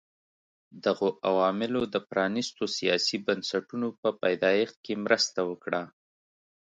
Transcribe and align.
دغو 0.85 1.07
عواملو 1.29 1.81
د 1.93 1.95
پرانیستو 2.09 2.63
سیاسي 2.77 3.17
بنسټونو 3.27 3.87
په 4.01 4.09
پیدایښت 4.21 4.77
کې 4.85 4.93
مرسته 5.05 5.39
وکړه. 5.49 5.83